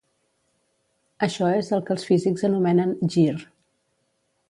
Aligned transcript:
Això 1.27 1.51
és 1.59 1.71
el 1.79 1.85
que 1.89 1.95
els 1.97 2.09
físics 2.09 2.49
anomenen 2.51 2.97
"gir". 3.17 3.31